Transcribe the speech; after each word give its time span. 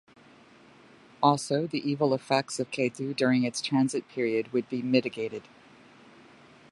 Also 1.21 1.67
the 1.67 1.87
evil 1.87 2.15
effects 2.15 2.59
of 2.59 2.71
Ketu 2.71 3.15
during 3.15 3.43
its 3.43 3.61
transit 3.61 4.09
period 4.09 4.51
would 4.51 4.67
be 4.67 4.81
mitigated. 4.81 5.43